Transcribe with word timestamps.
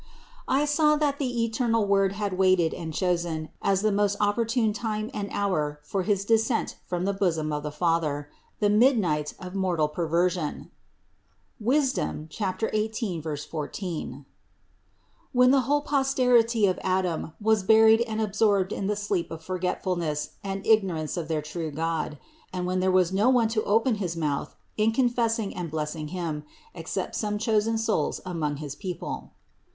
124. 0.47 0.63
I 0.63 0.65
saw 0.65 0.95
that 0.97 1.19
the 1.19 1.43
eternal 1.43 1.85
Word 1.85 2.13
had 2.13 2.33
awaited 2.33 2.73
and 2.73 2.91
chosen, 2.91 3.49
as 3.61 3.83
the 3.83 3.91
most 3.91 4.17
opportune 4.19 4.73
time 4.73 5.11
and 5.13 5.29
hour 5.31 5.79
for 5.83 6.01
his 6.01 6.25
100 6.25 6.25
THE 6.39 6.43
INCARNATION 6.43 6.77
101 6.89 7.05
descent 7.05 7.05
from 7.05 7.05
the 7.05 7.13
bosom 7.13 7.53
of 7.53 7.61
the 7.61 7.71
Father, 7.71 8.29
the 8.59 8.69
midnight 8.71 9.35
of 9.39 9.53
mortal 9.53 9.87
perversion 9.87 10.71
(Wis. 11.59 11.95
18, 11.99 13.21
14), 13.21 14.25
when 15.33 15.51
the 15.51 15.61
whole 15.61 15.81
pos 15.81 16.15
terity 16.15 16.67
of 16.67 16.79
Adam 16.81 17.33
was 17.39 17.61
buried 17.61 18.01
and 18.01 18.19
absorbed 18.19 18.73
in 18.73 18.87
the 18.87 18.95
sleep 18.95 19.29
of 19.29 19.43
forgetfulness 19.43 20.31
and 20.43 20.65
ignorance 20.65 21.15
of 21.15 21.27
their 21.27 21.43
true 21.43 21.69
God, 21.69 22.17
and 22.51 22.65
when 22.65 22.79
there 22.79 22.89
was 22.89 23.13
no 23.13 23.29
one 23.29 23.49
to 23.49 23.63
open 23.65 23.93
his 24.01 24.17
mouth 24.17 24.55
in 24.77 24.91
confessing 24.91 25.55
and 25.55 25.69
blessing 25.69 26.07
Him, 26.07 26.43
except 26.73 27.13
some 27.15 27.37
chosen 27.37 27.77
souls 27.77 28.19
among 28.25 28.57
his 28.57 28.73
people. 28.73 29.33